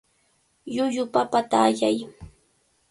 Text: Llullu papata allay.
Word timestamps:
Llullu 0.73 1.03
papata 1.13 1.57
allay. 1.67 1.97